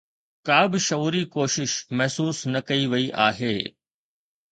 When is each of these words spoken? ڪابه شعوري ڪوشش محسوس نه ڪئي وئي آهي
ڪابه 0.47 0.79
شعوري 0.87 1.21
ڪوشش 1.35 1.71
محسوس 1.97 2.37
نه 2.53 2.59
ڪئي 2.67 2.83
وئي 2.91 3.05
آهي 3.27 3.55